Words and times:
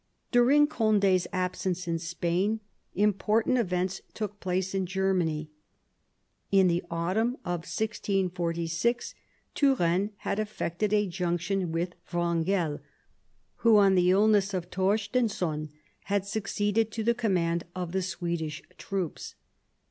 During 0.31 0.65
Condi's 0.65 1.27
absence 1.31 1.87
in 1.87 1.99
Spain 1.99 2.59
important 2.95 3.59
events 3.59 4.01
took 4.15 4.39
place 4.39 4.73
in 4.73 4.87
Germany. 4.87 5.51
In 6.51 6.67
the 6.67 6.83
autumn 6.89 7.35
of 7.45 7.69
1646 7.69 9.13
Turenne 9.53 10.09
had 10.17 10.39
eflfected 10.39 10.91
a 10.91 11.05
junction 11.05 11.71
with 11.71 11.93
Wrangel, 12.11 12.79
who, 13.57 13.77
on 13.77 13.93
the 13.93 14.09
illness 14.09 14.55
of 14.55 14.71
Torstenson, 14.71 15.69
had 16.05 16.25
succeeded 16.25 16.89
to 16.89 17.03
the 17.03 17.13
command 17.13 17.65
of 17.75 17.91
the 17.91 18.01
Swedish 18.01 18.63
troops. 18.79 19.35